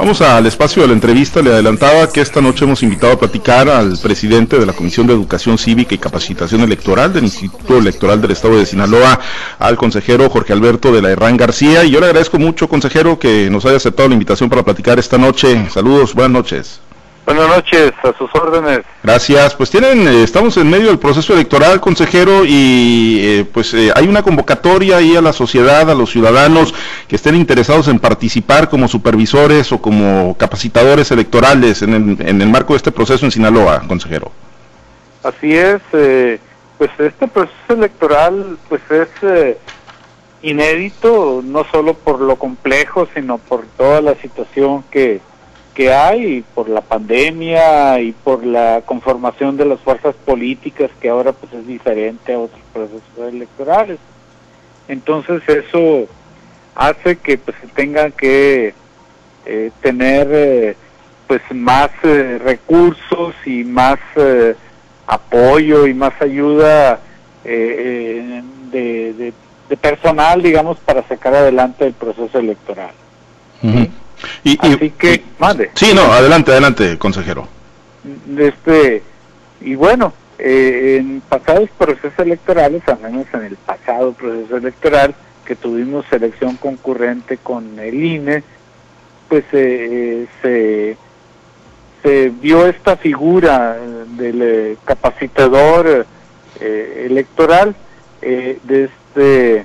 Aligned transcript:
Vamos 0.00 0.22
al 0.22 0.46
espacio 0.46 0.80
de 0.80 0.88
la 0.88 0.94
entrevista. 0.94 1.42
Le 1.42 1.50
adelantaba 1.50 2.10
que 2.10 2.22
esta 2.22 2.40
noche 2.40 2.64
hemos 2.64 2.82
invitado 2.82 3.12
a 3.12 3.18
platicar 3.18 3.68
al 3.68 3.98
presidente 3.98 4.58
de 4.58 4.64
la 4.64 4.72
Comisión 4.72 5.06
de 5.06 5.12
Educación 5.12 5.58
Cívica 5.58 5.94
y 5.94 5.98
Capacitación 5.98 6.62
Electoral 6.62 7.12
del 7.12 7.24
Instituto 7.24 7.76
Electoral 7.76 8.18
del 8.18 8.30
Estado 8.30 8.56
de 8.56 8.64
Sinaloa, 8.64 9.20
al 9.58 9.76
consejero 9.76 10.30
Jorge 10.30 10.54
Alberto 10.54 10.90
de 10.90 11.02
la 11.02 11.10
Herrán 11.10 11.36
García. 11.36 11.84
Y 11.84 11.90
yo 11.90 12.00
le 12.00 12.06
agradezco 12.06 12.38
mucho, 12.38 12.66
consejero, 12.66 13.18
que 13.18 13.50
nos 13.50 13.66
haya 13.66 13.76
aceptado 13.76 14.08
la 14.08 14.14
invitación 14.14 14.48
para 14.48 14.62
platicar 14.62 14.98
esta 14.98 15.18
noche. 15.18 15.68
Saludos, 15.68 16.14
buenas 16.14 16.32
noches. 16.32 16.80
Buenas 17.26 17.48
noches, 17.48 17.92
a 18.02 18.12
sus 18.16 18.34
órdenes. 18.34 18.80
Gracias. 19.02 19.54
Pues 19.54 19.70
tienen, 19.70 20.08
eh, 20.08 20.22
estamos 20.22 20.56
en 20.56 20.68
medio 20.68 20.88
del 20.88 20.98
proceso 20.98 21.34
electoral, 21.34 21.80
consejero, 21.80 22.44
y 22.44 23.18
eh, 23.20 23.46
pues 23.52 23.72
eh, 23.74 23.92
hay 23.94 24.08
una 24.08 24.22
convocatoria 24.22 24.96
ahí 24.96 25.14
a 25.16 25.20
la 25.20 25.32
sociedad, 25.32 25.88
a 25.88 25.94
los 25.94 26.10
ciudadanos 26.10 26.74
que 27.06 27.16
estén 27.16 27.36
interesados 27.36 27.88
en 27.88 27.98
participar 27.98 28.68
como 28.68 28.88
supervisores 28.88 29.70
o 29.72 29.80
como 29.80 30.36
capacitadores 30.38 31.10
electorales 31.10 31.82
en 31.82 31.94
el, 31.94 32.28
en 32.28 32.42
el 32.42 32.48
marco 32.48 32.72
de 32.72 32.78
este 32.78 32.92
proceso 32.92 33.24
en 33.24 33.30
Sinaloa, 33.30 33.82
consejero. 33.86 34.32
Así 35.22 35.54
es, 35.54 35.80
pues 35.92 36.90
este 36.98 37.28
proceso 37.28 37.74
electoral 37.74 38.56
pues 38.68 38.80
es 38.90 39.56
inédito, 40.42 41.42
no 41.44 41.64
solo 41.70 41.94
por 41.94 42.20
lo 42.20 42.36
complejo, 42.36 43.06
sino 43.14 43.36
por 43.36 43.66
toda 43.76 44.00
la 44.00 44.14
situación 44.14 44.82
que 44.90 45.20
que 45.80 45.94
hay 45.94 46.44
por 46.54 46.68
la 46.68 46.82
pandemia 46.82 48.00
y 48.00 48.12
por 48.12 48.44
la 48.44 48.82
conformación 48.84 49.56
de 49.56 49.64
las 49.64 49.80
fuerzas 49.80 50.14
políticas 50.26 50.90
que 51.00 51.08
ahora 51.08 51.32
pues 51.32 51.54
es 51.54 51.66
diferente 51.66 52.34
a 52.34 52.38
otros 52.38 52.60
procesos 52.70 53.02
electorales. 53.32 53.98
Entonces 54.88 55.40
eso 55.48 56.06
hace 56.74 57.16
que 57.16 57.38
pues 57.38 57.56
se 57.62 57.66
tengan 57.68 58.12
que 58.12 58.74
eh, 59.46 59.70
tener 59.80 60.28
eh, 60.30 60.76
pues 61.26 61.40
más 61.50 61.88
eh, 62.02 62.38
recursos 62.44 63.34
y 63.46 63.64
más 63.64 63.98
apoyo 65.06 65.86
y 65.86 65.94
más 65.94 66.12
ayuda 66.20 67.00
de, 67.42 68.42
de, 68.70 69.76
personal 69.78 70.42
digamos 70.42 70.76
para 70.80 71.08
sacar 71.08 71.34
adelante 71.34 71.86
el 71.86 71.94
proceso 71.94 72.38
electoral. 72.38 72.92
Y, 74.44 74.58
Así 74.60 74.90
que, 74.90 75.22
mande. 75.38 75.70
Sí, 75.74 75.92
no, 75.94 76.02
adelante, 76.12 76.52
adelante, 76.52 76.98
consejero. 76.98 77.46
Este, 78.38 79.02
y 79.60 79.74
bueno, 79.74 80.12
eh, 80.38 80.96
en 80.98 81.20
pasados 81.20 81.68
procesos 81.76 82.18
electorales, 82.18 82.82
al 82.88 83.00
menos 83.00 83.26
en 83.34 83.42
el 83.42 83.56
pasado 83.56 84.12
proceso 84.12 84.56
electoral, 84.56 85.14
que 85.44 85.54
tuvimos 85.54 86.06
selección 86.06 86.56
concurrente 86.56 87.36
con 87.36 87.78
el 87.78 88.02
INE, 88.02 88.42
pues 89.28 89.44
eh, 89.52 90.26
se, 90.40 90.96
se 92.02 92.30
vio 92.30 92.66
esta 92.66 92.96
figura 92.96 93.76
del 94.16 94.42
eh, 94.42 94.76
capacitador 94.84 96.06
electoral 96.60 97.74
de 98.22 98.84
este 98.84 99.64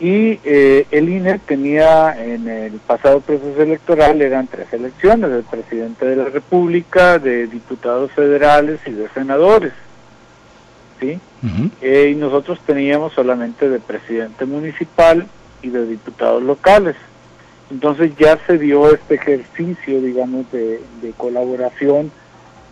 y 0.00 0.40
eh, 0.44 0.86
el 0.90 1.10
INE 1.10 1.38
tenía 1.40 2.16
en 2.18 2.48
el 2.48 2.72
pasado 2.86 3.20
proceso 3.20 3.62
electoral, 3.62 4.22
eran 4.22 4.46
tres 4.46 4.72
elecciones, 4.72 5.30
del 5.30 5.42
presidente 5.42 6.06
de 6.06 6.16
la 6.16 6.24
República, 6.24 7.18
de 7.18 7.46
diputados 7.46 8.10
federales 8.12 8.80
y 8.86 8.92
de 8.92 9.10
senadores. 9.10 9.74
¿sí? 10.98 11.20
Eh, 11.82 12.12
y 12.12 12.14
nosotros 12.14 12.58
teníamos 12.64 13.12
solamente 13.12 13.68
de 13.68 13.78
presidente 13.78 14.46
municipal 14.46 15.26
y 15.60 15.68
de 15.68 15.86
diputados 15.86 16.42
locales. 16.42 16.96
Entonces 17.70 18.12
ya 18.18 18.38
se 18.46 18.56
dio 18.56 18.92
este 18.92 19.16
ejercicio, 19.16 20.00
digamos, 20.00 20.50
de, 20.50 20.80
colaboración 21.18 22.10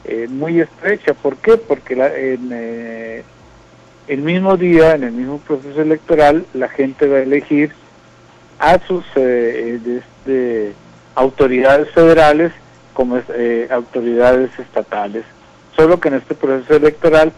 eh, 0.04 0.28
muy 0.30 0.60
estrecha. 0.62 1.12
¿Por 1.12 1.36
qué? 1.36 1.58
Porque 1.58 1.94
la, 1.94 2.14
en, 2.16 2.50
el 4.08 4.22
mismo 4.22 4.56
día, 4.56 4.94
en 4.94 5.04
el 5.04 5.12
mismo 5.12 5.38
proceso 5.38 5.80
electoral, 5.80 6.46
la 6.54 6.68
gente 6.68 7.06
va 7.06 7.18
a 7.18 7.22
elegir 7.22 7.72
a 8.58 8.78
sus 8.86 9.04
eh, 9.16 9.78
este, 9.86 10.72
autoridades 11.14 11.90
federales 11.90 12.52
como 12.94 13.20
eh, 13.34 13.68
autoridades 13.70 14.50
estatales. 14.58 15.24
Solo 15.76 16.00
que 16.00 16.08
en 16.08 16.14
este 16.14 16.34
proceso 16.34 16.74
electoral 16.74 17.32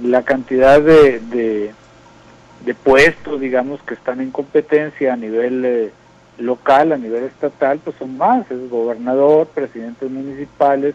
la 0.00 0.22
cantidad 0.22 0.80
de, 0.80 1.20
de, 1.20 2.74
puestos, 2.74 3.40
digamos, 3.40 3.80
que 3.82 3.94
están 3.94 4.20
en 4.20 4.30
competencia 4.30 5.12
a 5.12 5.16
nivel 5.16 5.64
eh, 5.64 5.90
local, 6.38 6.92
a 6.92 6.96
nivel 6.96 7.24
estatal, 7.24 7.80
pues 7.82 7.96
son 7.98 8.16
más. 8.16 8.50
Es 8.50 8.70
gobernador, 8.70 9.48
presidentes 9.48 10.10
municipales, 10.10 10.94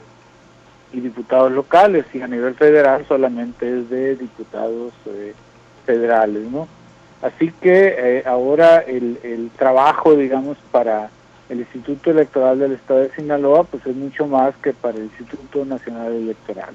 y 0.94 1.00
diputados 1.00 1.52
locales 1.52 2.06
y 2.14 2.22
a 2.22 2.28
nivel 2.28 2.56
federal 2.56 3.06
solamente 3.08 3.80
es 3.80 3.90
de 3.90 4.16
diputados 4.16 4.94
eh, 5.08 5.34
federales, 5.86 6.44
¿no? 6.50 6.68
Así 7.22 7.52
que 7.62 7.96
eh, 7.98 8.24
ahora 8.26 8.80
el, 8.80 9.20
el 9.24 9.52
trabajo, 9.52 10.16
digamos, 10.16 10.58
para 10.72 11.10
el 11.50 11.60
Instituto 11.60 12.12
Electoral 12.12 12.60
del 12.60 12.72
Estado 12.74 13.02
de 13.02 13.12
Sinaloa, 13.12 13.64
pues 13.66 13.86
es 13.86 13.96
mucho 13.96 14.26
más 14.26 14.56
que 14.58 14.74
para 14.74 14.98
el 14.98 15.04
Instituto 15.04 15.66
Nacional 15.66 16.14
Electoral. 16.14 16.74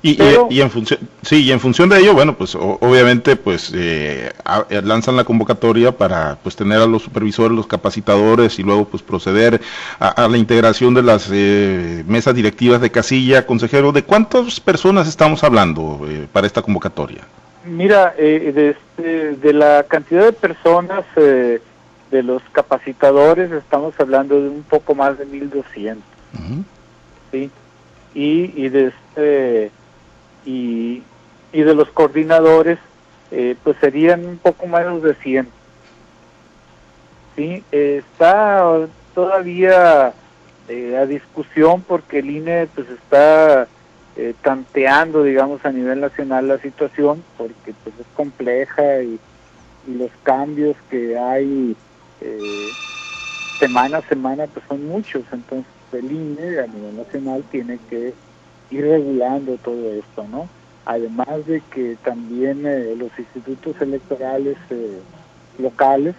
Y, 0.00 0.60
en 0.60 0.70
función, 0.70 1.00
sí, 1.22 1.42
y 1.42 1.50
en 1.50 1.58
función 1.58 1.88
de 1.88 1.98
ello, 1.98 2.14
bueno, 2.14 2.36
pues 2.36 2.54
obviamente, 2.54 3.34
pues 3.34 3.72
eh, 3.74 4.30
eh, 4.70 4.82
lanzan 4.82 5.16
la 5.16 5.24
convocatoria 5.24 5.90
para, 5.90 6.36
pues, 6.42 6.54
tener 6.54 6.80
a 6.80 6.86
los 6.86 7.02
supervisores, 7.02 7.56
los 7.56 7.66
capacitadores 7.66 8.58
y 8.58 8.62
luego, 8.62 8.84
pues, 8.84 9.02
proceder 9.02 9.60
a, 9.98 10.28
la 10.28 10.38
integración 10.38 10.94
de 10.94 11.02
las 11.02 11.28
eh, 11.32 12.04
mesas 12.06 12.34
directivas 12.34 12.80
de 12.80 12.90
casilla. 12.90 13.44
Consejero, 13.44 13.90
¿de 13.90 14.04
cuántas 14.04 14.60
personas 14.60 15.08
estamos 15.08 15.42
hablando 15.42 16.06
para 16.32 16.46
esta 16.46 16.62
convocatoria? 16.62 17.22
Mira, 17.64 18.14
de, 18.16 18.70
este, 18.70 19.34
de, 19.34 19.52
la 19.52 19.84
cantidad 19.88 20.24
de 20.24 20.32
personas 20.32 21.04
de 21.16 22.22
los 22.22 22.40
capacitadores 22.52 23.50
estamos 23.50 23.94
hablando 23.98 24.40
de 24.40 24.48
un 24.48 24.62
poco 24.62 24.94
más 24.94 25.18
de 25.18 25.26
1.200. 25.26 25.96
¿sí? 27.32 27.50
Y, 28.18 28.52
y 28.56 28.68
de 28.68 28.86
este 28.86 29.70
y, 30.44 31.02
de 31.52 31.74
los 31.74 31.88
coordinadores 31.90 32.78
eh, 33.30 33.54
pues 33.62 33.76
serían 33.80 34.26
un 34.26 34.38
poco 34.38 34.66
menos 34.66 35.02
de 35.02 35.14
100 35.14 35.48
sí 37.36 37.62
está 37.70 38.88
todavía 39.14 40.12
eh, 40.68 40.96
a 40.96 41.06
discusión 41.06 41.82
porque 41.82 42.18
el 42.18 42.30
INE 42.30 42.66
pues 42.74 42.88
está 42.90 43.68
eh, 44.16 44.34
tanteando 44.42 45.22
digamos 45.22 45.64
a 45.64 45.70
nivel 45.70 46.00
nacional 46.00 46.48
la 46.48 46.58
situación 46.58 47.22
porque 47.36 47.72
pues 47.84 47.94
es 48.00 48.06
compleja 48.16 49.02
y, 49.02 49.20
y 49.86 49.94
los 49.94 50.10
cambios 50.24 50.76
que 50.90 51.16
hay 51.16 51.76
semana 53.60 53.98
a 53.98 54.02
semana 54.02 54.46
pues 54.46 54.64
son 54.68 54.86
muchos. 54.86 55.22
Entonces 55.32 55.77
el 55.92 56.10
INE 56.10 56.60
a 56.60 56.66
nivel 56.66 56.96
nacional 56.96 57.44
tiene 57.50 57.78
que 57.88 58.14
ir 58.70 58.84
regulando 58.84 59.56
todo 59.56 59.92
esto, 59.92 60.26
¿no? 60.28 60.48
Además 60.84 61.46
de 61.46 61.62
que 61.70 61.96
también 62.02 62.66
eh, 62.66 62.94
los 62.96 63.10
institutos 63.18 63.80
electorales 63.80 64.56
eh, 64.70 65.00
locales 65.58 66.14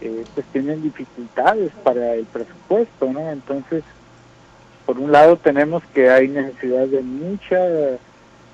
eh, 0.00 0.24
pues 0.34 0.46
tienen 0.52 0.82
dificultades 0.82 1.70
para 1.84 2.14
el 2.14 2.24
presupuesto, 2.26 3.12
¿no? 3.12 3.30
Entonces, 3.30 3.84
por 4.86 4.98
un 4.98 5.12
lado 5.12 5.36
tenemos 5.36 5.82
que 5.94 6.10
hay 6.10 6.28
necesidad 6.28 6.86
de 6.86 7.00
mucha 7.00 7.60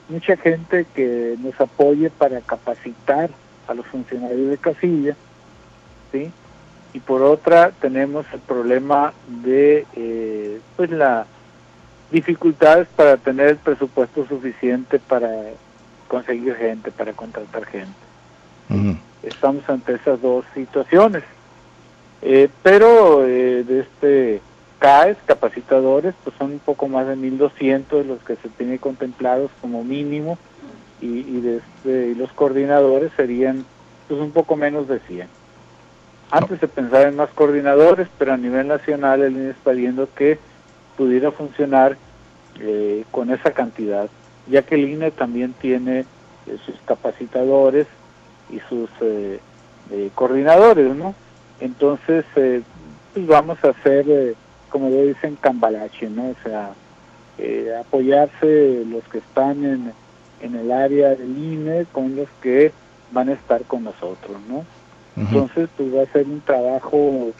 mucha 0.09 0.37
gente 0.37 0.87
que 0.95 1.37
nos 1.39 1.61
apoye 1.61 2.11
para 2.11 2.41
capacitar 2.41 3.31
a 3.67 3.75
los 3.75 3.87
funcionarios 3.87 4.51
de 4.51 4.59
casilla, 4.59 5.17
¿sí? 6.13 6.31
Y 6.97 7.01
por 7.01 7.21
otra 7.21 7.73
tenemos 7.79 8.25
el 8.33 8.41
problema 8.41 9.13
de 9.29 9.87
eh, 9.95 10.61
pues 10.77 10.91
la 10.91 11.27
dificultades 12.11 12.89
para 12.97 13.19
tener 13.19 13.49
el 13.49 13.57
presupuesto 13.57 14.27
suficiente 14.27 14.99
para 14.99 15.31
conseguir 16.09 16.55
gente, 16.55 16.91
para 16.91 17.13
contratar 17.13 17.67
gente. 17.67 17.93
Estamos 19.23 19.69
ante 19.69 19.95
esas 19.95 20.23
dos 20.23 20.47
situaciones. 20.55 21.23
Eh, 22.23 22.49
pero 22.63 23.27
eh, 23.27 23.63
de 23.65 23.81
este 23.81 24.41
CAES, 24.79 25.19
capacitadores, 25.27 26.15
pues 26.25 26.35
son 26.39 26.53
un 26.53 26.59
poco 26.61 26.89
más 26.89 27.07
de 27.07 27.17
1.200 27.17 28.07
los 28.07 28.21
que 28.21 28.37
se 28.37 28.49
tienen 28.49 28.79
contemplados 28.79 29.51
como 29.61 29.85
mínimo 29.85 30.39
y, 31.03 31.19
y, 31.19 31.41
de 31.43 31.57
este, 31.59 32.15
los 32.15 32.33
coordinadores 32.33 33.13
serían 33.17 33.67
pues 34.09 34.19
un 34.19 34.31
poco 34.31 34.57
menos 34.57 34.89
de 34.89 34.99
100. 35.01 35.36
Antes 36.31 36.61
se 36.61 36.69
pensaba 36.69 37.05
en 37.05 37.17
más 37.17 37.31
coordinadores, 37.31 38.09
pero 38.19 38.33
a 38.33 38.37
nivel 38.37 38.69
nacional 38.69 39.23
el 39.23 39.37
INE 39.37 39.51
está 39.51 39.73
viendo 39.73 40.09
que 40.15 40.39
pudiera 40.97 41.31
funcionar 41.31 41.97
eh, 42.61 43.05
con 43.11 43.31
esa 43.31 43.53
cantidad, 43.53 44.09
ya 44.49 44.63
que 44.63 44.75
el 44.75 44.89
INE 44.89 45.11
también 45.11 45.53
tiene 45.53 46.01
eh, 46.01 46.57
sus 46.65 46.75
capacitadores 46.85 47.87
y 48.51 48.61
sus 48.69 48.91
eh, 49.01 49.41
coordinadores, 50.15 50.95
¿no? 50.97 51.15
Entonces, 51.61 52.25
pues 52.35 53.27
vamos 53.27 53.59
a 53.65 53.69
hacer, 53.69 54.05
eh, 54.09 54.35
como 54.69 54.91
lo 54.91 55.03
dicen, 55.03 55.37
cambalache, 55.37 56.11
¿no? 56.11 56.31
O 56.31 56.37
sea, 56.43 56.73
eh, 57.39 57.75
apoyarse 57.81 58.85
los 58.87 59.05
que 59.05 59.19
están 59.19 59.65
en 60.41 60.55
el 60.55 60.73
área 60.73 61.11
del 61.15 61.37
INE 61.37 61.87
con 61.93 62.17
los 62.17 62.29
que 62.43 62.73
van 63.13 63.29
a 63.29 63.33
estar 63.33 63.63
con 63.63 63.85
nosotros, 63.85 64.37
¿no? 64.49 64.65
Entonces, 65.17 65.69
pues 65.77 65.95
va 65.95 66.03
a 66.03 66.13
ser 66.13 66.27
un 66.27 66.41
trabajo 66.41 67.31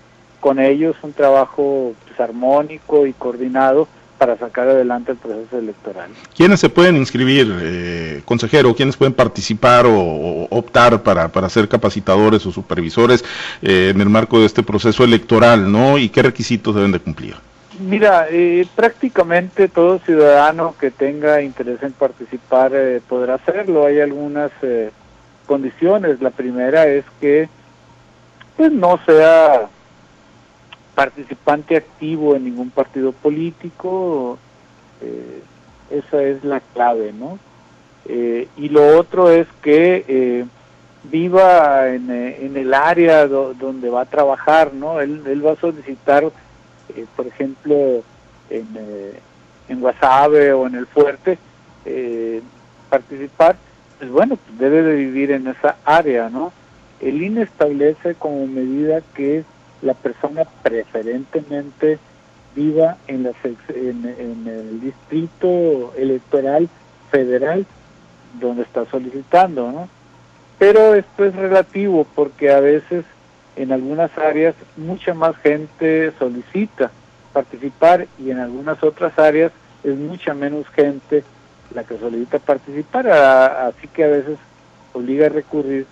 con 0.41 0.59
ellos, 0.59 0.97
un 1.03 1.13
trabajo 1.13 1.93
pues, 2.07 2.19
armónico 2.21 3.07
y 3.07 3.13
coordinado 3.13 3.89
para 4.17 4.39
sacar 4.39 4.69
adelante 4.69 5.13
el 5.13 5.19
proceso 5.19 5.59
electoral. 5.59 6.11
¿Quiénes 6.35 6.61
se 6.61 6.71
pueden 6.71 6.97
inscribir, 6.97 7.55
eh, 7.61 8.23
consejero? 8.25 8.75
¿Quiénes 8.75 8.97
pueden 8.97 9.13
participar 9.13 9.85
o, 9.87 10.47
optar 10.49 11.03
para, 11.03 11.29
para, 11.29 11.51
ser 11.51 11.69
capacitadores 11.69 12.47
o 12.47 12.53
supervisores 12.53 13.23
eh, 13.61 13.91
en 13.95 14.01
el 14.01 14.09
marco 14.09 14.41
de 14.41 14.47
este 14.47 14.63
proceso 14.63 15.05
electoral, 15.05 15.71
¿no? 15.71 15.99
¿Y 15.99 16.09
qué 16.09 16.23
requisitos 16.23 16.75
deben 16.75 16.93
de 16.93 17.01
cumplir? 17.01 17.37
Mira, 17.79 18.27
eh, 18.31 18.67
prácticamente 18.75 19.69
todo 19.69 19.99
ciudadano 19.99 20.75
que 20.81 20.91
tenga 20.91 21.43
interés 21.43 21.83
en 21.83 21.93
participar 21.93 22.73
eh, 22.75 23.03
podrá 23.07 23.35
hacerlo. 23.35 23.85
Hay 23.85 24.01
algunas 24.01 24.51
eh, 24.63 24.91
condiciones. 25.47 26.23
La 26.23 26.31
primera 26.31 26.87
es 26.87 27.05
que 27.21 27.49
pues 28.57 28.73
no 28.73 28.99
sea 29.05 29.69
participante 30.95 31.77
activo 31.77 32.35
en 32.35 32.45
ningún 32.45 32.71
partido 32.71 33.13
político. 33.13 34.39
esa 35.91 36.23
es 36.23 36.43
la 36.43 36.61
clave, 36.61 37.13
¿no? 37.13 37.39
y 38.09 38.69
lo 38.69 38.99
otro 38.99 39.31
es 39.31 39.49
que 39.63 40.47
viva 41.05 41.89
en, 41.89 42.11
en, 42.11 42.57
el 42.57 42.73
área 42.73 43.27
donde 43.27 43.91
va 43.91 44.03
a 44.03 44.07
trabajar, 44.07 44.73
¿no? 44.73 45.01
Él, 45.01 45.23
él 45.27 45.45
va 45.45 45.53
a 45.53 45.57
solicitar 45.57 46.25
eh, 46.95 47.07
por 47.17 47.27
ejemplo, 47.27 48.03
en, 48.51 48.69
eh, 48.77 49.21
en 49.69 49.81
Guasave 49.81 50.53
o 50.53 50.67
en 50.67 50.77
el 50.77 50.87
Fuerte, 50.87 51.39
eh, 51.85 52.41
participar, 52.89 53.57
pues 53.99 54.11
bueno, 54.11 54.37
pues 54.37 54.59
debe 54.59 54.83
de 54.83 54.95
vivir 54.95 55.33
en 55.33 55.49
esa 55.49 55.77
área, 55.85 56.29
¿no? 56.29 56.53
El 57.01 57.23
INE 57.23 57.43
establece 57.43 58.15
como 58.15 58.47
medida 58.47 59.01
que 59.15 59.45
la 59.83 59.95
persona 59.95 60.45
preferentemente 60.63 61.99
viva 62.55 62.97
en, 63.07 63.27
en 63.27 64.47
el 64.49 64.81
distrito 64.81 65.93
electoral 65.97 66.69
federal 67.11 67.67
donde 68.41 68.63
está 68.63 68.87
solicitando, 68.87 69.71
¿no? 69.71 69.89
Pero 70.59 70.95
esto 70.95 71.25
es 71.25 71.35
relativo 71.35 72.07
porque 72.15 72.51
a 72.51 72.61
veces 72.61 73.05
en 73.57 73.73
algunas 73.73 74.17
áreas 74.17 74.55
mucha 74.77 75.15
más 75.15 75.37
gente 75.39 76.13
solicita 76.19 76.91
participar 77.33 78.07
y 78.19 78.31
en 78.31 78.39
algunas 78.39 78.83
otras 78.83 79.19
áreas 79.19 79.53
es 79.85 79.95
mucha 79.95 80.33
menos 80.35 80.67
gente 80.69 81.25
la 81.75 81.85
que 81.85 81.99
solicita 81.99 82.39
participar, 82.39 83.09
así 83.09 83.89
que 83.89 84.05
a 84.05 84.09
veces 84.09 84.39
obliga 84.95 85.27
a 85.27 85.31
recurrir 85.31 85.87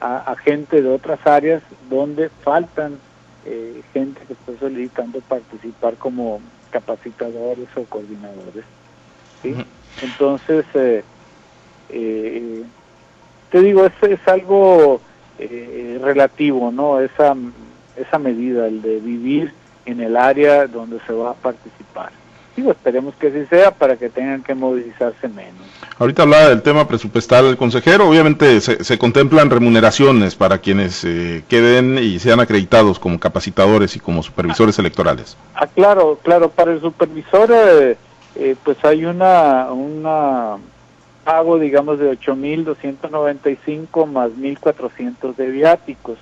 a, 0.00 0.34
gente 0.36 0.82
de 0.82 0.88
otras 0.88 1.24
áreas 1.26 1.62
donde 1.88 2.28
faltan 2.28 2.98
eh, 3.44 3.82
gente 3.92 4.20
que 4.26 4.34
está 4.34 4.52
solicitando 4.58 5.20
participar 5.20 5.94
como 5.96 6.40
capacitadores 6.70 7.68
o 7.76 7.84
coordinadores. 7.84 8.64
Entonces, 10.02 10.64
eh, 10.74 11.04
eh, 11.90 12.62
te 13.50 13.60
digo, 13.60 13.86
es, 13.86 13.92
es 14.02 14.28
algo 14.28 15.00
eh, 15.38 15.98
relativo, 16.02 16.70
¿no? 16.72 17.00
Esa, 17.00 17.34
esa 17.96 18.18
medida, 18.18 18.66
el 18.66 18.82
de 18.82 18.98
vivir 19.00 19.52
en 19.84 20.00
el 20.00 20.16
área 20.16 20.66
donde 20.66 20.98
se 21.06 21.12
va 21.12 21.30
a 21.30 21.34
participar. 21.34 22.10
Esperemos 22.56 23.14
que 23.16 23.28
así 23.28 23.44
sea 23.46 23.70
para 23.70 23.96
que 23.96 24.08
tengan 24.08 24.42
que 24.42 24.54
movilizarse 24.54 25.28
menos. 25.28 25.62
Ahorita 25.98 26.22
hablaba 26.22 26.48
del 26.48 26.62
tema 26.62 26.88
presupuestal 26.88 27.44
del 27.46 27.56
consejero, 27.56 28.08
obviamente 28.08 28.60
se, 28.60 28.98
contemplan 28.98 29.50
remuneraciones 29.50 30.34
para 30.34 30.58
quienes 30.58 31.04
eh, 31.04 31.44
queden 31.48 31.98
y 31.98 32.18
sean 32.18 32.40
acreditados 32.40 32.98
como 32.98 33.20
capacitadores 33.20 33.94
y 33.96 34.00
como 34.00 34.22
supervisores 34.22 34.78
electorales. 34.78 35.36
Ah, 35.54 35.66
claro, 35.66 36.18
claro, 36.22 36.50
para 36.50 36.72
el 36.72 36.80
supervisor 36.80 37.50
eh, 37.52 37.96
eh, 38.36 38.56
pues 38.62 38.82
hay 38.84 39.04
una, 39.04 39.70
una 39.72 40.56
pago, 41.24 41.58
digamos, 41.58 41.98
de 41.98 42.10
8.295 42.18 44.06
más 44.06 44.30
1.400 44.30 45.34
de 45.34 45.46
viáticos. 45.48 46.18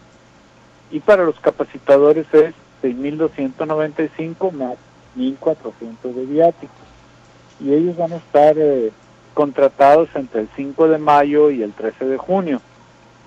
Y 0.91 1.01
para 1.01 1.25
los 1.25 1.39
capacitadores 1.41 2.27
es 2.33 2.55
6.295 2.83 4.53
más 4.53 4.77
1.400 5.17 6.15
de 6.15 6.27
viáticos. 6.27 6.77
Y 7.61 7.73
ellos 7.73 7.97
van 7.97 8.13
a 8.13 8.17
estar 8.17 8.55
eh, 8.59 8.91
contratados 9.33 10.09
entre 10.15 10.43
el 10.43 10.49
5 10.57 10.89
de 10.89 10.99
mayo 10.99 11.51
y 11.51 11.63
el 11.63 11.73
13 11.73 12.07
de 12.07 12.19
junio. 12.19 12.61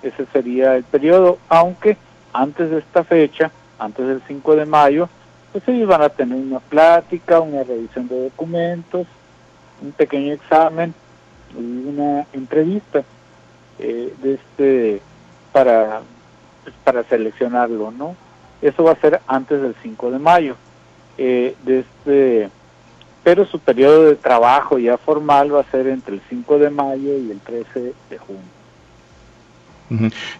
Ese 0.02 0.26
sería 0.32 0.76
el 0.76 0.84
periodo, 0.84 1.38
aunque 1.48 1.96
antes 2.32 2.70
de 2.70 2.78
esta 2.78 3.04
fecha, 3.04 3.50
antes 3.78 4.06
del 4.06 4.22
5 4.26 4.56
de 4.56 4.66
mayo, 4.66 5.08
pues 5.52 5.66
ellos 5.68 5.88
van 5.88 6.02
a 6.02 6.08
tener 6.08 6.36
una 6.36 6.60
plática, 6.60 7.40
una 7.40 7.64
revisión 7.64 8.06
de 8.08 8.24
documentos, 8.24 9.06
un 9.82 9.92
pequeño 9.92 10.34
examen 10.34 10.94
una 11.56 12.26
entrevista 12.32 13.02
eh, 13.78 14.14
de 14.22 14.34
este 14.34 15.02
para 15.52 16.02
pues, 16.64 16.74
para 16.84 17.04
seleccionarlo 17.04 17.90
no 17.90 18.16
eso 18.60 18.84
va 18.84 18.92
a 18.92 19.00
ser 19.00 19.20
antes 19.26 19.62
del 19.62 19.74
5 19.82 20.10
de 20.10 20.18
mayo 20.18 20.56
eh, 21.18 21.54
de 21.64 21.80
este 21.80 22.50
pero 23.24 23.44
su 23.44 23.58
periodo 23.58 24.04
de 24.04 24.14
trabajo 24.14 24.78
ya 24.78 24.96
formal 24.96 25.54
va 25.54 25.60
a 25.60 25.70
ser 25.70 25.86
entre 25.88 26.14
el 26.14 26.22
5 26.30 26.58
de 26.58 26.70
mayo 26.70 27.18
y 27.18 27.30
el 27.30 27.40
13 27.40 27.92
de 28.08 28.18
junio. 28.18 28.42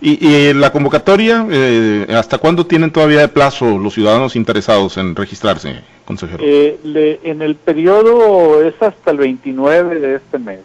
Y, 0.01 0.53
la 0.55 0.71
convocatoria, 0.71 1.47
eh, 1.51 2.07
¿hasta 2.15 2.39
cuándo 2.39 2.67
tienen 2.67 2.91
todavía 2.91 3.21
de 3.21 3.29
plazo 3.29 3.79
los 3.79 3.93
ciudadanos 3.93 4.37
interesados 4.37 4.97
en 4.97 5.15
registrarse, 5.15 5.83
consejero? 6.07 6.43
en 6.43 7.43
el 7.43 7.57
periodo 7.57 8.63
es 8.63 8.75
hasta 8.81 9.11
el 9.11 9.19
29 9.19 10.01
de 10.01 10.15
este 10.17 10.39
mes 10.39 10.61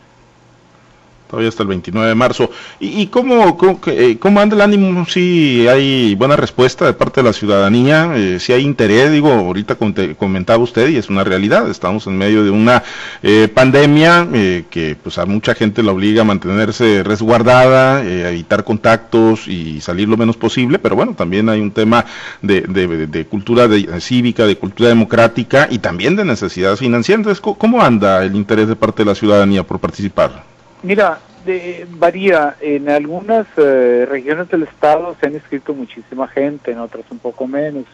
todavía 1.33 1.49
hasta 1.49 1.63
el 1.63 1.69
29 1.69 2.09
de 2.09 2.15
marzo. 2.15 2.51
¿Y, 2.79 3.07
cómo, 3.07 3.57
eh, 3.87 4.17
cómo, 4.19 4.39
anda 4.39 4.55
el 4.55 4.61
ánimo? 4.61 5.03
Si 5.07 5.67
hay 5.67 6.13
buena 6.13 6.35
respuesta 6.35 6.85
de 6.85 6.93
parte 6.93 7.21
de 7.21 7.27
la 7.27 7.33
ciudadanía, 7.33 8.11
eh, 8.15 8.39
si 8.39 8.53
hay 8.53 8.63
interés, 8.63 9.11
digo, 9.11 9.31
ahorita 9.31 9.75
comentaba 10.17 10.63
usted 10.63 10.89
y 10.89 10.97
es 10.97 11.09
una 11.09 11.23
realidad, 11.23 11.69
estamos 11.71 12.05
en 12.05 12.17
medio 12.19 12.43
de 12.43 12.51
una 12.51 12.83
eh, 13.23 13.47
pandemia 13.47 14.27
que 14.69 14.95
pues 15.01 15.17
a 15.17 15.25
mucha 15.25 15.55
gente 15.55 15.81
la 15.81 15.91
obliga 15.91 16.21
a 16.21 16.25
mantenerse 16.25 17.03
resguardada, 17.03 17.97
a 17.97 18.29
evitar 18.29 18.63
contactos 18.63 19.47
y 19.47 19.81
salir 19.81 20.07
lo 20.07 20.17
menos 20.17 20.37
posible, 20.37 20.77
pero 20.77 20.95
bueno, 20.95 21.15
también 21.15 21.49
hay 21.49 21.61
un 21.61 21.71
tema 21.71 22.05
de, 22.41 22.61
de, 22.61 23.25
cultura 23.25 23.67
cívica, 23.99 24.45
de 24.45 24.55
cultura 24.55 24.89
democrática 24.89 25.67
y 25.71 25.79
también 25.79 26.15
de 26.15 26.25
necesidades 26.25 26.79
financieras. 26.79 27.41
¿cómo 27.41 27.81
anda 27.81 28.23
el 28.23 28.35
interés 28.35 28.67
de 28.67 28.75
parte 28.75 29.03
de 29.03 29.09
la 29.09 29.15
ciudadanía 29.15 29.63
por 29.63 29.79
participar? 29.79 30.43
Mira, 30.81 31.19
de, 31.45 31.87
varía. 31.89 32.55
En 32.61 32.89
algunas 32.89 33.47
eh, 33.57 34.05
regiones 34.09 34.49
del 34.49 34.63
estado 34.63 35.15
se 35.19 35.27
han 35.27 35.33
inscrito 35.33 35.73
muchísima 35.73 36.27
gente, 36.27 36.71
en 36.71 36.79
otras 36.79 37.05
un 37.11 37.19
poco 37.19 37.47
menos, 37.47 37.85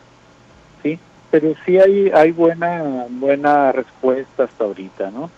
sí. 0.83 0.99
Pero 1.31 1.53
sí 1.65 1.77
hay 1.77 2.09
hay 2.09 2.31
buena 2.31 3.05
buena 3.09 3.71
respuesta 3.71 4.45
hasta 4.45 4.63
ahorita, 4.63 5.11
¿no? 5.11 5.29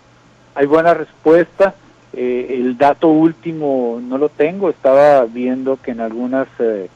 Hay 0.54 0.66
buena 0.66 0.94
respuesta. 0.94 1.74
Eh, 2.14 2.58
el 2.60 2.76
dato 2.76 3.08
último 3.08 4.00
no 4.02 4.16
lo 4.18 4.28
tengo. 4.28 4.70
Estaba 4.70 5.24
viendo 5.26 5.78
que 5.80 5.90
en 5.90 6.00
algunas 6.00 6.48
eh, 6.58 6.88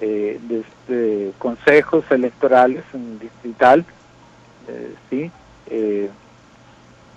de 0.00 0.60
este, 0.60 1.32
consejos 1.38 2.04
electorales 2.10 2.82
en 2.92 3.18
distrital, 3.18 3.84
sí. 5.10 5.30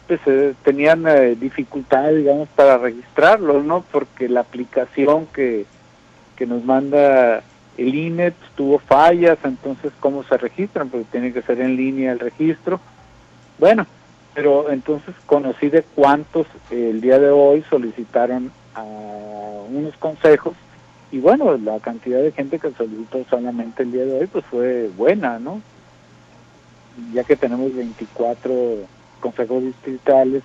Pues, 0.07 0.21
eh, 0.25 0.53
tenían 0.63 1.05
eh, 1.07 1.35
dificultad, 1.35 2.11
digamos, 2.11 2.47
para 2.49 2.77
registrarlos, 2.77 3.65
¿no? 3.65 3.83
Porque 3.91 4.29
la 4.29 4.39
aplicación 4.39 5.27
que, 5.27 5.65
que 6.37 6.45
nos 6.45 6.63
manda 6.63 7.43
el 7.77 7.93
INE 7.93 8.33
tuvo 8.55 8.79
fallas, 8.79 9.37
entonces, 9.43 9.91
¿cómo 9.99 10.23
se 10.23 10.37
registran? 10.37 10.89
Porque 10.89 11.07
tiene 11.11 11.33
que 11.33 11.41
ser 11.41 11.59
en 11.59 11.75
línea 11.75 12.13
el 12.13 12.19
registro. 12.19 12.79
Bueno, 13.59 13.85
pero 14.33 14.71
entonces 14.71 15.13
conocí 15.25 15.69
de 15.69 15.83
cuántos 15.83 16.47
el 16.69 17.01
día 17.01 17.19
de 17.19 17.29
hoy 17.29 17.63
solicitaron 17.69 18.51
a 18.75 18.83
unos 18.83 19.95
consejos 19.97 20.53
y 21.11 21.19
bueno, 21.19 21.57
la 21.57 21.79
cantidad 21.79 22.21
de 22.21 22.31
gente 22.31 22.59
que 22.59 22.71
solicitó 22.71 23.25
solamente 23.29 23.83
el 23.83 23.91
día 23.91 24.05
de 24.05 24.19
hoy 24.19 24.27
pues 24.27 24.45
fue 24.45 24.89
buena, 24.95 25.39
¿no? 25.39 25.61
Ya 27.13 27.23
que 27.23 27.35
tenemos 27.35 27.73
24 27.75 28.53
consejos 29.17 29.63
distritales 29.63 30.43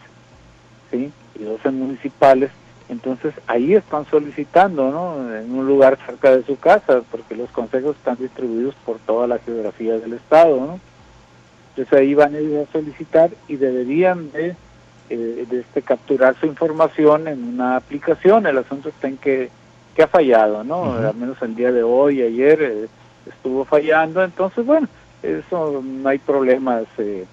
¿sí? 0.90 1.10
y 1.38 1.44
12 1.44 1.70
municipales, 1.70 2.50
Entonces 2.88 3.34
ahí 3.46 3.74
están 3.74 4.04
solicitando, 4.06 4.90
¿no? 4.90 5.34
En 5.34 5.50
un 5.54 5.66
lugar 5.66 5.98
cerca 6.04 6.36
de 6.36 6.44
su 6.44 6.58
casa, 6.58 7.02
porque 7.10 7.34
los 7.34 7.50
consejos 7.50 7.96
están 7.96 8.16
distribuidos 8.18 8.74
por 8.84 8.98
toda 8.98 9.26
la 9.26 9.38
geografía 9.38 9.98
del 9.98 10.14
estado, 10.14 10.56
¿no? 10.56 10.80
Entonces 11.70 11.98
ahí 11.98 12.14
van 12.14 12.34
a 12.34 12.40
ir 12.40 12.58
a 12.58 12.70
solicitar 12.70 13.30
y 13.48 13.56
deberían 13.56 14.30
de, 14.32 14.54
eh, 15.08 15.46
de 15.48 15.60
este, 15.60 15.80
capturar 15.80 16.36
su 16.38 16.46
información 16.46 17.28
en 17.28 17.42
una 17.44 17.76
aplicación. 17.76 18.46
El 18.46 18.58
asunto 18.58 18.90
está 18.90 19.08
en 19.08 19.16
que, 19.16 19.48
que 19.96 20.02
ha 20.02 20.06
fallado, 20.06 20.64
¿no? 20.64 20.92
Al 20.92 21.14
menos 21.14 21.40
el 21.40 21.54
día 21.54 21.72
de 21.72 21.82
hoy, 21.82 22.20
ayer 22.20 22.62
eh, 22.62 22.88
estuvo 23.26 23.64
fallando. 23.64 24.22
Entonces, 24.22 24.66
bueno, 24.66 24.86
eso 25.22 25.82
no 25.82 26.08
hay 26.08 26.18
problemas. 26.18 26.84
Eh, 26.98 27.24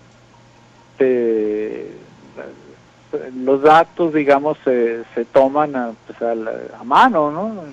los 3.35 3.61
datos, 3.61 4.13
digamos, 4.13 4.57
se, 4.63 5.03
se 5.15 5.25
toman 5.25 5.75
a, 5.75 5.91
pues, 6.05 6.21
a, 6.21 6.83
mano, 6.83 7.31
¿no? 7.31 7.63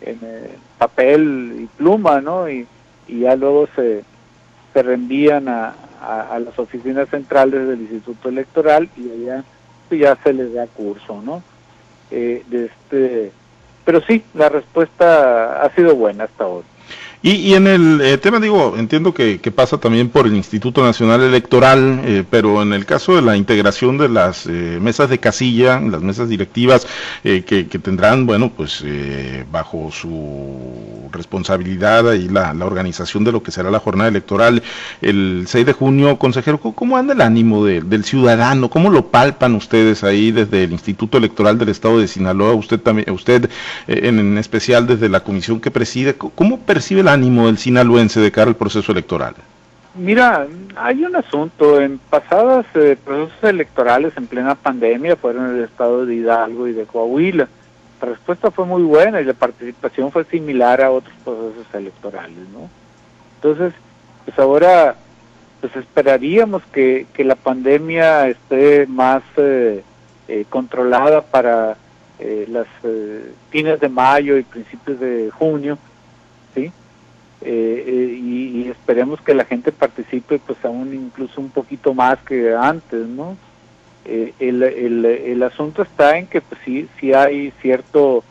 En, 0.00 0.18
papel 0.78 1.60
y 1.60 1.66
pluma, 1.76 2.20
¿no? 2.20 2.48
Y, 2.48 2.66
y 3.06 3.20
ya 3.20 3.36
luego 3.36 3.68
se, 3.76 4.02
se 4.72 4.82
reenvían 4.82 5.48
a, 5.48 5.74
a, 6.02 6.38
las 6.40 6.58
oficinas 6.58 7.08
centrales 7.08 7.68
del 7.68 7.82
Instituto 7.82 8.28
Electoral 8.28 8.88
y 8.96 9.10
allá 9.10 9.44
pues, 9.88 10.00
ya 10.00 10.16
se 10.22 10.32
les 10.32 10.52
da 10.52 10.66
curso, 10.66 11.22
¿no? 11.22 11.42
Eh, 12.10 12.44
de 12.48 12.66
este, 12.66 13.32
pero 13.84 14.00
sí, 14.02 14.24
la 14.34 14.48
respuesta 14.48 15.62
ha 15.62 15.70
sido 15.74 15.94
buena 15.94 16.24
hasta 16.24 16.44
ahora. 16.44 16.66
Y, 17.24 17.54
en 17.54 17.68
el 17.68 18.00
eh, 18.00 18.18
tema, 18.18 18.40
digo, 18.40 18.74
entiendo 18.76 19.14
que, 19.14 19.38
pasa 19.54 19.78
también 19.78 20.08
por 20.08 20.26
el 20.26 20.34
Instituto 20.34 20.82
Nacional 20.82 21.22
Electoral, 21.22 22.00
eh, 22.04 22.24
pero 22.28 22.60
en 22.62 22.72
el 22.72 22.84
caso 22.84 23.14
de 23.14 23.22
la 23.22 23.36
integración 23.36 23.96
de 23.96 24.08
las 24.08 24.46
eh, 24.46 24.78
mesas 24.80 25.08
de 25.08 25.18
casilla, 25.18 25.78
las 25.78 26.02
mesas 26.02 26.28
directivas 26.28 26.84
que, 27.22 27.44
que, 27.44 27.78
tendrán, 27.78 28.26
bueno, 28.26 28.50
pues 28.50 28.84
bajo 29.52 29.90
su 29.92 31.08
responsabilidad 31.22 32.12
y 32.14 32.28
la, 32.28 32.52
organización 32.60 33.24
de 33.24 33.32
lo 33.32 33.42
que 33.42 33.50
será 33.50 33.70
la 33.70 33.78
jornada 33.78 34.08
electoral 34.08 34.62
el 35.00 35.44
6 35.46 35.66
de 35.66 35.72
junio, 35.72 36.18
consejero, 36.18 36.58
¿cómo, 36.58 36.96
anda 36.96 37.14
el 37.14 37.20
ánimo 37.20 37.64
del 37.64 38.04
ciudadano? 38.04 38.68
¿Cómo 38.68 38.90
lo 38.90 39.06
palpan 39.06 39.54
ustedes 39.54 40.04
ahí 40.04 40.30
desde 40.32 40.64
el 40.64 40.72
Instituto 40.72 41.18
Electoral 41.18 41.58
del 41.58 41.68
Estado 41.68 41.98
de 41.98 42.08
Sinaloa? 42.08 42.54
Usted 42.54 42.80
también, 42.80 43.10
usted 43.10 43.48
en, 43.86 44.18
en 44.18 44.38
especial 44.38 44.86
desde 44.86 45.08
la 45.08 45.20
comisión 45.20 45.60
que 45.60 45.70
preside, 45.70 46.14
¿cómo 46.14 46.58
percibe 46.60 47.02
la 47.02 47.12
ánimo 47.12 47.46
del 47.46 47.58
sinaloense 47.58 48.20
de 48.20 48.32
cara 48.32 48.48
al 48.48 48.56
proceso 48.56 48.92
electoral? 48.92 49.34
Mira, 49.94 50.46
hay 50.76 51.04
un 51.04 51.14
asunto. 51.16 51.80
En 51.80 51.98
pasadas 51.98 52.64
eh, 52.74 52.96
procesos 53.04 53.44
electorales 53.44 54.12
en 54.16 54.26
plena 54.26 54.54
pandemia 54.54 55.16
fueron 55.16 55.56
el 55.56 55.64
estado 55.64 56.06
de 56.06 56.14
Hidalgo 56.14 56.66
y 56.68 56.72
de 56.72 56.84
Coahuila. 56.84 57.48
La 58.02 58.08
respuesta 58.08 58.50
fue 58.50 58.66
muy 58.66 58.82
buena 58.82 59.20
y 59.20 59.24
la 59.24 59.32
participación 59.32 60.10
fue 60.12 60.24
similar 60.24 60.82
a 60.82 60.90
otros 60.90 61.14
procesos 61.24 61.66
electorales, 61.72 62.48
¿no? 62.52 62.68
Entonces, 63.36 63.72
pues 64.24 64.38
ahora 64.38 64.96
pues 65.60 65.74
esperaríamos 65.76 66.62
que, 66.72 67.06
que 67.14 67.22
la 67.22 67.36
pandemia 67.36 68.28
esté 68.28 68.86
más 68.88 69.22
eh, 69.36 69.84
eh, 70.28 70.44
controlada 70.50 71.22
para 71.22 71.76
las 72.48 72.68
fines 73.50 73.80
de 73.80 73.88
mayo 73.88 74.38
y 74.38 74.44
principios 74.44 75.00
de 75.00 75.28
junio, 75.32 75.76
¿sí? 76.54 76.72
Eh, 77.44 77.84
eh, 77.86 78.18
y, 78.22 78.68
esperemos 78.68 79.20
que 79.20 79.34
la 79.34 79.44
gente 79.44 79.72
participe 79.72 80.38
pues 80.38 80.64
aún 80.64 80.94
incluso 80.94 81.40
un 81.40 81.50
poquito 81.50 81.92
más 81.92 82.18
que 82.20 82.54
antes, 82.54 83.04
¿no? 83.06 83.36
Eh, 84.04 84.34
el, 84.40 84.62
el, 84.62 85.04
el, 85.04 85.42
asunto 85.44 85.82
está 85.82 86.18
en 86.18 86.26
que 86.26 86.40
pues 86.40 86.60
sí, 86.64 86.88
sí 86.98 87.12
hay 87.14 87.52
cierto 87.62 88.24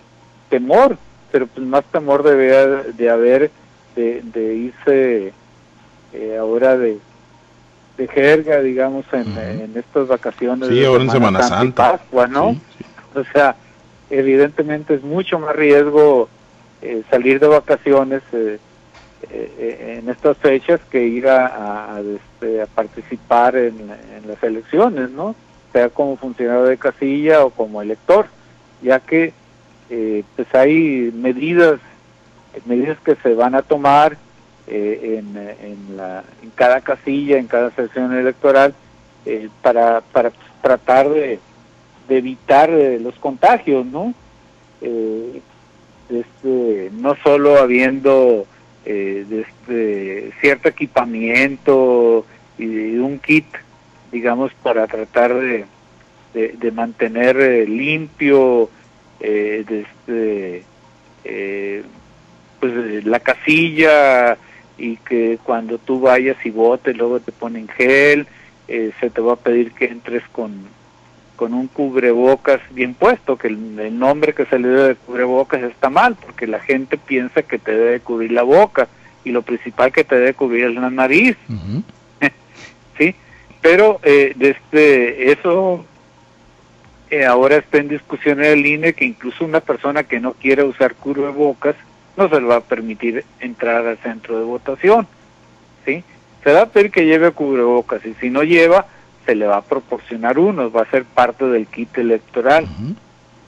temor, 0.49 0.97
pero 1.31 1.47
pues 1.47 1.65
más 1.65 1.85
temor 1.85 2.23
debe 2.23 2.91
de 2.93 3.09
haber 3.09 3.51
de, 3.95 4.21
de 4.21 4.55
irse 4.55 5.33
ahora 6.37 6.77
de, 6.77 6.97
de 7.97 8.07
jerga, 8.09 8.61
digamos, 8.61 9.05
en, 9.13 9.37
en 9.37 9.77
estas 9.77 10.09
vacaciones. 10.09 10.67
Sí, 10.67 10.83
ahora 10.83 11.03
en 11.03 11.09
Semana 11.09 11.41
Santa. 11.43 11.93
Pascua, 11.93 12.27
¿no? 12.27 12.49
O 13.15 13.23
sea, 13.31 13.55
evidentemente 14.09 14.95
es 14.95 15.03
mucho 15.03 15.39
más 15.39 15.55
riesgo 15.55 16.27
salir 17.09 17.39
de 17.39 17.47
vacaciones 17.47 18.21
eh, 18.33 18.59
eh, 19.29 19.53
eh, 19.59 19.99
en 19.99 20.09
estas 20.09 20.35
fechas 20.37 20.81
que 20.89 21.03
ir 21.03 21.27
a, 21.27 22.01
este, 22.01 22.65
participar 22.73 23.55
en, 23.55 23.87
las 24.27 24.41
elecciones, 24.43 25.09
¿no? 25.11 25.35
Sea 25.73 25.89
como 25.89 26.17
funcionario 26.17 26.63
de 26.63 26.77
casilla 26.77 27.45
o 27.45 27.49
como 27.49 27.81
elector, 27.81 28.27
ya 28.81 28.99
que 28.99 29.33
eh, 29.89 30.23
pues 30.35 30.53
hay 30.53 31.11
medidas, 31.13 31.79
medidas 32.65 32.97
que 32.99 33.15
se 33.15 33.33
van 33.33 33.55
a 33.55 33.61
tomar 33.61 34.17
en, 34.67 35.35
en, 35.35 35.97
la, 35.97 36.23
en 36.41 36.49
cada 36.51 36.79
casilla, 36.79 37.37
en 37.37 37.47
cada 37.47 37.71
sesión 37.71 38.15
electoral, 38.17 38.73
para, 39.61 40.01
para 40.13 40.31
tratar 40.61 41.09
de, 41.09 41.39
evitar 42.07 42.69
los 42.69 43.15
contagios, 43.15 43.85
¿no? 43.85 44.13
este, 46.11 46.91
no 46.93 47.15
solo 47.23 47.57
habiendo 47.57 48.45
eh, 48.85 49.25
este, 49.29 50.31
cierto 50.41 50.69
equipamiento 50.69 52.25
y 52.57 52.97
un 52.97 53.19
kit, 53.19 53.45
digamos, 54.11 54.51
para 54.61 54.87
tratar 54.87 55.33
de, 55.33 55.65
de, 56.33 56.71
mantener 56.71 57.37
eh, 57.37 57.67
limpio 57.67 58.69
eh, 59.19 59.63
este, 59.67 60.63
eh, 61.23 61.83
pues, 62.59 63.05
la 63.05 63.19
casilla 63.19 64.37
y 64.77 64.97
que 64.97 65.39
cuando 65.43 65.77
tú 65.77 65.99
vayas 65.99 66.37
y 66.45 66.49
votes 66.49 66.97
luego 66.97 67.19
te 67.19 67.31
ponen 67.31 67.67
gel, 67.67 68.27
se 68.67 69.09
te 69.09 69.19
va 69.19 69.33
a 69.33 69.35
pedir 69.35 69.73
que 69.73 69.83
entres 69.83 70.23
con, 70.31 70.53
con 71.35 71.53
un 71.53 71.67
cubrebocas 71.67 72.61
bien 72.69 72.93
puesto, 72.93 73.35
que 73.35 73.47
el, 73.47 73.99
nombre 73.99 74.33
que 74.33 74.45
se 74.45 74.57
le 74.57 74.67
dé 74.69 74.87
de 74.89 74.95
cubrebocas 74.95 75.61
está 75.63 75.89
mal, 75.89 76.15
porque 76.15 76.47
la 76.47 76.59
gente 76.61 76.97
piensa 76.97 77.41
que 77.41 77.59
te 77.59 77.75
debe 77.75 77.99
cubrir 77.99 78.31
la 78.31 78.43
boca 78.43 78.87
y 79.25 79.31
lo 79.31 79.41
principal 79.41 79.91
que 79.91 80.05
te 80.05 80.15
debe 80.15 80.33
cubrir 80.35 80.65
es 80.65 80.75
la 80.75 80.89
nariz. 80.89 81.35
¿Sí? 82.97 83.13
Pero 83.61 83.99
eh, 84.03 84.33
desde 84.35 85.31
eso 85.31 85.85
eh, 87.09 87.25
ahora 87.25 87.57
está 87.57 87.77
en 87.77 87.89
discusión 87.89 88.43
en 88.43 88.51
el 88.51 88.65
INE 88.65 88.93
que 88.93 89.05
incluso 89.05 89.45
una 89.45 89.59
persona 89.59 90.03
que 90.03 90.19
no 90.19 90.33
quiera 90.33 90.65
usar 90.65 90.95
cubrebocas 90.95 91.75
no 92.17 92.29
se 92.29 92.39
le 92.39 92.47
va 92.47 92.57
a 92.57 92.61
permitir 92.61 93.23
entrar 93.39 93.85
al 93.85 93.97
centro 93.99 94.37
de 94.37 94.45
votación. 94.45 95.07
¿Sí? 95.85 96.03
Se 96.43 96.51
va 96.51 96.61
a 96.61 96.65
pedir 96.67 96.91
que 96.91 97.05
lleve 97.05 97.31
cubrebocas 97.31 98.05
y 98.05 98.13
si 98.15 98.29
no 98.29 98.43
lleva, 98.43 98.87
se 99.25 99.35
le 99.35 99.45
va 99.45 99.57
a 99.57 99.61
proporcionar 99.61 100.39
uno, 100.39 100.71
va 100.71 100.81
a 100.81 100.91
ser 100.91 101.05
parte 101.05 101.45
del 101.45 101.67
kit 101.67 101.97
electoral, 101.97 102.67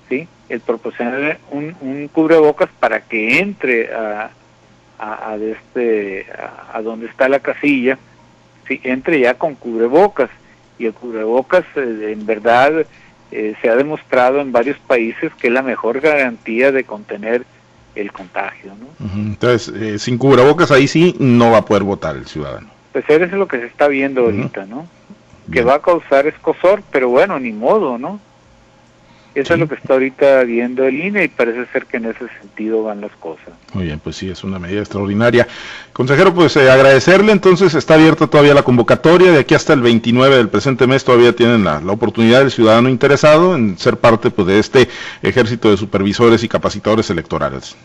¿sí? 0.09 0.27
El 0.49 0.59
proporcionar 0.59 1.39
un, 1.51 1.75
un, 1.81 2.07
cubrebocas 2.07 2.69
para 2.79 3.01
que 3.01 3.39
entre 3.39 3.93
a, 3.93 4.29
a, 4.99 5.35
este, 5.35 6.27
a, 6.71 6.81
donde 6.81 7.07
está 7.07 7.27
la 7.27 7.39
casilla, 7.39 7.97
¿sí? 8.67 8.79
entre 8.83 9.19
ya 9.19 9.35
con 9.35 9.55
cubrebocas. 9.55 10.29
Y 10.79 10.85
el 10.87 10.93
cubrebocas, 10.93 11.65
eh, 11.75 12.11
en 12.11 12.25
verdad, 12.25 12.85
eh, 13.31 13.55
se 13.61 13.69
ha 13.69 13.75
demostrado 13.75 14.41
en 14.41 14.51
varios 14.51 14.77
países 14.79 15.31
que 15.35 15.47
es 15.47 15.53
la 15.53 15.61
mejor 15.61 15.99
garantía 16.01 16.71
de 16.71 16.83
contener 16.83 17.45
el 17.95 18.11
contagio. 18.11 18.73
¿no? 18.79 19.07
Entonces, 19.15 19.73
eh, 19.75 19.99
sin 19.99 20.17
cubrebocas 20.17 20.71
ahí 20.71 20.87
sí 20.87 21.15
no 21.19 21.51
va 21.51 21.59
a 21.59 21.65
poder 21.65 21.83
votar 21.83 22.15
el 22.15 22.25
ciudadano. 22.25 22.69
Pues 22.91 23.05
eso 23.07 23.23
es 23.23 23.31
lo 23.33 23.47
que 23.47 23.59
se 23.59 23.65
está 23.65 23.87
viendo 23.87 24.21
ahorita, 24.21 24.65
¿no? 24.65 24.87
que 25.51 25.61
va 25.61 25.75
a 25.75 25.81
causar 25.81 26.27
escosor, 26.27 26.83
pero 26.91 27.09
bueno, 27.09 27.39
ni 27.39 27.51
modo, 27.51 27.97
¿no? 27.97 28.19
Eso 29.35 29.55
es 29.55 29.59
lo 29.59 29.67
que 29.67 29.75
está 29.75 29.93
ahorita 29.93 30.43
viendo 30.43 30.85
el 30.85 30.99
INE 30.99 31.23
y 31.23 31.27
parece 31.27 31.65
ser 31.71 31.87
que 31.87 31.97
en 31.97 32.05
ese 32.05 32.27
sentido 32.39 32.83
van 32.83 33.01
las 33.01 33.11
cosas. 33.13 33.49
Muy 33.73 33.85
bien, 33.85 33.99
pues 33.99 34.15
sí, 34.15 34.29
es 34.29 34.43
una 34.43 34.59
medida 34.59 34.81
extraordinaria. 34.81 35.47
Consejero, 35.91 36.33
pues 36.35 36.55
eh, 36.55 36.69
agradecerle, 36.69 37.31
entonces 37.31 37.73
está 37.73 37.95
abierta 37.95 38.27
todavía 38.27 38.53
la 38.53 38.61
convocatoria, 38.61 39.31
de 39.31 39.39
aquí 39.39 39.55
hasta 39.55 39.73
el 39.73 39.81
29 39.81 40.35
del 40.35 40.49
presente 40.49 40.85
mes 40.85 41.03
todavía 41.03 41.35
tienen 41.35 41.63
la, 41.63 41.81
oportunidad 41.87 42.39
del 42.39 42.51
ciudadano 42.51 42.89
interesado 42.89 43.55
en 43.55 43.77
ser 43.79 43.97
parte 43.97 44.29
pues, 44.29 44.47
de 44.47 44.59
este 44.59 44.87
ejército 45.23 45.71
de 45.71 45.77
supervisores 45.77 46.43
y 46.43 46.47
capacitadores 46.47 47.09
electorales. 47.09 47.75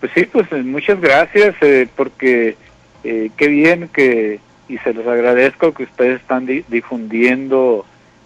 Pues 0.00 0.10
sí, 0.12 0.24
pues 0.24 0.50
eh, 0.50 0.62
muchas 0.62 1.00
gracias, 1.00 1.54
eh, 1.60 1.88
porque 1.94 2.56
qué 3.02 3.48
bien 3.48 3.88
que 3.92 4.40
y 4.66 4.78
se 4.78 4.94
los 4.94 5.06
agradezco 5.06 5.74
que 5.74 5.82
ustedes 5.84 6.20
están 6.20 6.46
difundiendo 6.68 7.84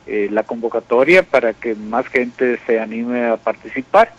eh, 0.09 0.29
la 0.31 0.43
convocatoria 0.43 1.23
para 1.23 1.53
que 1.53 1.75
más 1.75 2.07
gente 2.09 2.59
se 2.67 2.81
anime 2.81 3.27
a 3.27 3.37
participar. 3.37 4.13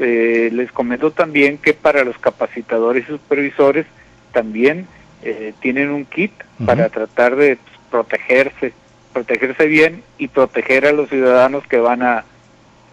Eh, 0.00 0.50
les 0.52 0.72
comento 0.72 1.12
también 1.12 1.56
que 1.56 1.72
para 1.72 2.04
los 2.04 2.18
capacitadores 2.18 3.04
y 3.04 3.12
supervisores 3.12 3.86
también 4.32 4.88
eh, 5.22 5.54
tienen 5.60 5.90
un 5.90 6.04
kit 6.04 6.32
para 6.64 6.88
tratar 6.88 7.36
de 7.36 7.58
protegerse, 7.92 8.72
protegerse 9.12 9.66
bien 9.66 10.02
y 10.18 10.28
proteger 10.28 10.84
a 10.84 10.92
los 10.92 11.08
ciudadanos 11.08 11.64
que 11.66 11.78
van 11.78 12.02
a, 12.02 12.24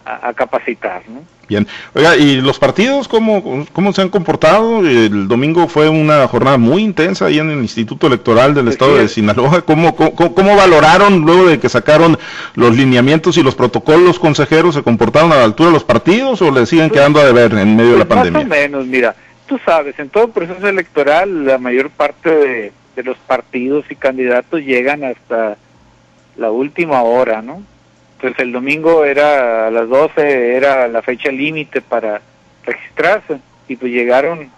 a, 0.05 0.33
capacitar, 0.33 1.01
¿no? 1.09 1.23
Bien. 1.53 1.67
Oiga, 1.93 2.15
¿y 2.15 2.41
los 2.41 2.57
partidos 2.57 3.07
cómo, 3.07 3.67
cómo 3.73 3.93
se 3.93 4.01
han 4.01 4.09
comportado? 4.09 4.79
El 4.79 5.27
domingo 5.27 5.67
fue 5.67 5.87
una 5.87 6.27
jornada 6.27 6.57
muy 6.57 6.81
intensa 6.81 7.27
ahí 7.27 7.37
en 7.37 7.51
el 7.51 7.59
Instituto 7.59 8.07
Electoral 8.07 8.55
del 8.55 8.69
Estado 8.69 8.95
de 8.95 9.07
Sinaloa. 9.07 9.61
¿Cómo, 9.61 9.95
cómo, 9.95 10.55
valoraron 10.55 11.21
luego 11.21 11.45
de 11.45 11.59
que 11.59 11.69
sacaron 11.69 12.17
los 12.55 12.75
lineamientos 12.75 13.37
y 13.37 13.43
los 13.43 13.53
protocolos 13.53 14.17
consejeros? 14.17 14.73
¿Se 14.73 14.81
comportaron 14.81 15.31
a 15.31 15.35
la 15.35 15.43
altura 15.43 15.69
de 15.69 15.73
los 15.73 15.83
partidos 15.83 16.41
o 16.41 16.49
le 16.49 16.65
siguen 16.65 16.89
pues, 16.89 16.99
quedando 16.99 17.19
a 17.19 17.25
deber 17.25 17.53
en 17.53 17.75
medio 17.75 17.91
de 17.91 17.99
la 17.99 18.05
pandemia? 18.05 18.39
Pues 18.39 18.47
más 18.47 18.57
o 18.57 18.61
menos, 18.61 18.87
mira, 18.87 19.15
tú 19.45 19.59
sabes, 19.63 19.99
en 19.99 20.09
todo 20.09 20.29
proceso 20.29 20.67
electoral 20.67 21.45
la 21.45 21.59
mayor 21.59 21.91
parte 21.91 22.31
de, 22.31 22.71
de 22.95 23.03
los 23.03 23.17
partidos 23.27 23.85
y 23.91 23.95
candidatos 23.95 24.61
llegan 24.61 25.03
hasta 25.03 25.57
la 26.35 26.49
última 26.49 27.03
hora, 27.03 27.43
¿no? 27.43 27.61
Pues 28.23 28.39
el 28.39 28.53
domingo 28.53 29.03
era 29.03 29.67
a 29.67 29.69
las 29.69 29.89
12, 29.89 30.55
era 30.55 30.87
la 30.87 31.01
fecha 31.01 31.29
límite 31.29 31.81
para 31.81 32.21
registrarse 32.65 33.41
y 33.67 33.75
pues 33.75 33.91
llegaron 33.91 34.49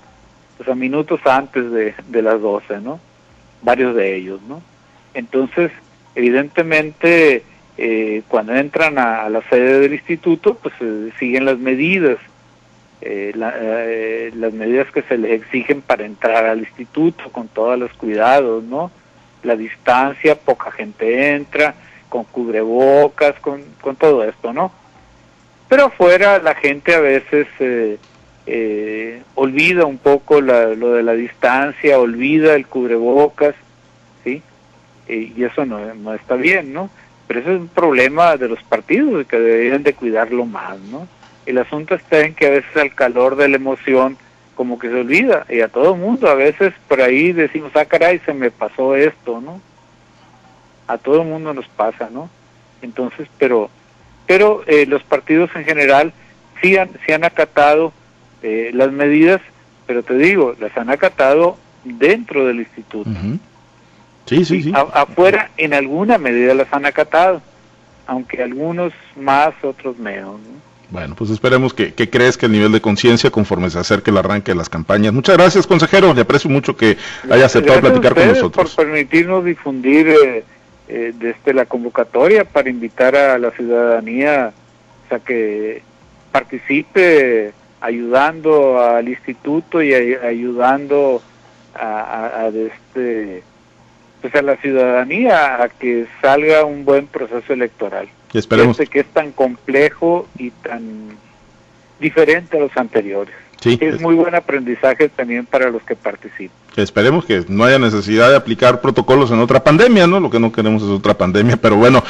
pues 0.55 0.69
a 0.69 0.75
minutos 0.75 1.19
antes 1.25 1.71
de, 1.71 1.95
de 2.07 2.21
las 2.21 2.39
12, 2.39 2.81
¿no? 2.81 2.99
Varios 3.63 3.95
de 3.95 4.17
ellos, 4.17 4.39
¿no? 4.47 4.61
Entonces, 5.15 5.71
evidentemente, 6.13 7.41
eh, 7.79 8.21
cuando 8.27 8.53
entran 8.53 8.99
a, 8.99 9.27
la 9.29 9.41
sede 9.49 9.79
del 9.79 9.93
instituto, 9.93 10.53
pues 10.53 10.75
eh, 10.81 11.09
siguen 11.17 11.45
las 11.45 11.57
medidas, 11.57 12.19
eh, 13.01 14.31
las 14.35 14.53
medidas 14.53 14.91
que 14.91 15.01
se 15.01 15.17
les 15.17 15.41
exigen 15.41 15.81
para 15.81 16.05
entrar 16.05 16.45
al 16.45 16.59
instituto 16.59 17.31
con 17.31 17.47
todos 17.47 17.79
los 17.79 17.91
cuidados, 17.93 18.63
¿no? 18.63 18.91
La 19.41 19.55
distancia, 19.55 20.35
poca 20.35 20.69
gente 20.69 21.33
entra, 21.33 21.73
con 22.15 22.23
cubrebocas, 22.23 23.37
con, 23.41 23.61
con 23.81 23.97
todo 23.97 24.23
esto, 24.23 24.53
¿no? 24.53 24.71
Pero 25.67 25.87
afuera 25.87 26.39
la 26.39 26.55
gente 26.55 26.95
a 26.95 27.01
veces 27.01 27.45
eh, 27.59 27.97
eh, 28.45 29.21
olvida 29.35 29.83
un 29.83 29.97
poco 29.97 30.39
lo 30.39 30.93
de 30.93 31.03
la 31.03 31.11
distancia, 31.11 31.99
olvida 31.99 32.55
el 32.55 32.67
cubrebocas, 32.67 33.53
¿sí? 34.23 34.41
y 35.09 35.43
eso 35.43 35.65
no, 35.65 35.93
no 35.93 36.13
está 36.13 36.35
bien, 36.35 36.71
¿no? 36.71 36.89
Pero 37.27 37.41
eso 37.41 37.51
es 37.51 37.59
un 37.59 37.67
problema 37.67 38.37
de 38.37 38.47
los 38.47 38.63
partidos 38.63 39.27
que 39.27 39.37
deberían 39.37 39.83
de 39.83 39.93
cuidarlo 39.93 40.45
más, 40.45 40.79
¿no? 40.79 41.09
El 41.45 41.57
asunto 41.57 41.95
está 41.95 42.21
en 42.21 42.33
que 42.33 42.47
a 42.47 42.51
veces 42.51 42.77
al 42.77 42.95
calor 42.95 43.35
de 43.35 43.49
la 43.49 43.57
emoción 43.57 44.15
como 44.55 44.79
que 44.79 44.87
se 44.87 45.01
olvida 45.01 45.45
y 45.49 45.59
a 45.59 45.67
todo 45.67 45.97
mundo 45.97 46.29
a 46.29 46.35
veces 46.35 46.73
por 46.87 47.01
ahí 47.01 47.33
decimos, 47.33 47.73
ah 47.75 47.83
caray, 47.83 48.19
se 48.19 48.33
me 48.33 48.51
pasó 48.51 48.95
esto, 48.95 49.41
¿no? 49.41 49.59
A 50.87 50.97
todo 50.97 51.21
el 51.21 51.27
mundo 51.27 51.53
nos 51.53 51.67
pasa, 51.67 52.09
¿no? 52.11 52.29
Entonces, 52.81 53.27
pero, 53.39 53.69
pero 54.25 54.63
eh, 54.67 54.85
los 54.85 55.03
partidos 55.03 55.49
en 55.55 55.65
general 55.65 56.13
sí 56.61 56.77
han, 56.77 56.89
sí 57.05 57.13
han 57.13 57.23
acatado 57.23 57.93
eh, 58.43 58.71
las 58.73 58.91
medidas, 58.91 59.41
pero 59.87 60.03
te 60.03 60.15
digo, 60.15 60.55
las 60.59 60.75
han 60.77 60.89
acatado 60.89 61.57
dentro 61.83 62.45
del 62.45 62.59
instituto. 62.59 63.09
Sí, 64.25 64.43
sí, 64.43 64.63
sí. 64.63 64.73
afuera, 64.75 65.51
en 65.57 65.73
alguna 65.73 66.17
medida 66.17 66.53
las 66.53 66.71
han 66.73 66.85
acatado, 66.85 67.41
aunque 68.07 68.41
algunos 68.41 68.93
más, 69.15 69.53
otros 69.63 69.97
menos. 69.97 70.39
¿no? 70.39 70.55
Bueno, 70.89 71.15
pues 71.15 71.29
esperemos 71.29 71.73
que, 71.73 71.93
que 71.93 72.09
crezca 72.09 72.45
el 72.45 72.51
nivel 72.51 72.71
de 72.71 72.81
conciencia 72.81 73.31
conforme 73.31 73.69
se 73.69 73.79
acerque 73.79 74.11
el 74.11 74.17
arranque 74.17 74.51
de 74.51 74.55
las 74.55 74.69
campañas. 74.69 75.13
Muchas 75.13 75.37
gracias, 75.37 75.67
consejero. 75.67 76.13
Le 76.13 76.21
aprecio 76.21 76.49
mucho 76.49 76.75
que 76.75 76.97
haya 77.29 77.45
aceptado 77.45 77.81
platicar 77.81 78.15
con 78.15 78.27
nosotros. 78.27 78.75
Por 78.75 78.85
permitirnos 78.85 79.43
difundir 79.43 80.07
eh, 80.07 80.43
eh, 80.87 81.13
desde 81.15 81.53
la 81.53 81.65
convocatoria 81.65 82.45
para 82.45 82.69
invitar 82.69 83.15
a 83.15 83.37
la 83.37 83.51
ciudadanía 83.51 84.53
a 85.09 85.19
que 85.19 85.81
participe 86.31 87.53
ayudando 87.81 88.79
al 88.79 89.07
instituto 89.07 89.81
y 89.81 89.93
ayudando 89.93 91.21
a, 91.73 92.49
este 92.53 93.43
pues 94.21 94.33
a 94.35 94.41
la 94.41 94.55
ciudadanía 94.57 95.61
a 95.61 95.69
que 95.69 96.07
salga 96.21 96.65
un 96.65 96.85
buen 96.85 97.07
proceso 97.07 97.53
electoral. 97.53 98.07
Esperemos. 98.33 98.77
que 98.77 98.99
es 98.99 99.07
tan 99.07 99.31
complejo 99.31 100.27
y 100.37 100.51
tan 100.51 101.17
diferente 101.99 102.57
a 102.57 102.61
los 102.61 102.75
anteriores 102.75 103.35
es, 103.65 104.01
muy 104.01 104.15
buen 104.15 104.35
aprendizaje 104.35 105.09
también 105.09 105.45
para 105.45 105.69
los 105.69 105.81
que 105.83 105.95
participan. 105.95 106.55
Esperemos 106.75 107.23
que 107.23 107.45
no 107.47 107.63
haya 107.63 107.79
necesidad 107.79 108.29
de 108.29 108.35
aplicar 108.35 108.81
protocolos 108.81 109.31
en 109.31 109.39
otra 109.39 109.63
pandemia, 109.63 110.07
¿no? 110.07 110.19
Lo 110.19 110.29
que 110.29 110.39
no 110.39 110.51
queremos 110.51 110.83
es 110.83 110.89
otra 110.89 111.13
pandemia, 111.13 111.57
pero 111.57 111.77
bueno, 111.77 112.03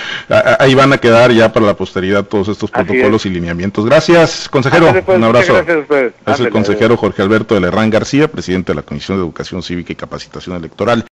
ahí 0.60 0.74
van 0.74 0.92
a 0.92 0.98
quedar 0.98 1.32
ya 1.32 1.54
para 1.54 1.68
la 1.68 1.76
posteridad 1.76 2.26
todos 2.26 2.48
estos 2.48 2.72
protocolos 2.72 3.26
y 3.26 3.30
lineamientos. 3.30 3.86
Gracias, 3.86 4.50
consejero. 4.50 4.92
Pues, 5.06 5.18
un 5.18 5.24
abrazo. 5.24 5.54
Gracias 5.54 6.14
Es 6.26 6.40
el 6.40 6.50
consejero 6.50 6.98
Jorge 6.98 7.22
Alberto 7.22 7.54
de 7.54 7.62
Lerrán 7.62 7.92
García, 7.92 8.28
presidente 8.28 8.72
de 8.72 8.78
la 8.78 8.82
Comisión 8.82 9.18
de 9.18 9.24
Educación 9.24 9.62
Cívica 9.62 9.94
y 9.94 9.96
Capacitación 9.96 10.56
Electoral. 10.56 11.06